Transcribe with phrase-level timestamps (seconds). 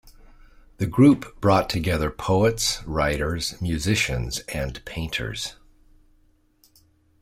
[0.77, 5.57] The group brought together poets, writers, musicians and painters.